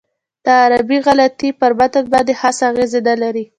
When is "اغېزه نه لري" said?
2.71-3.45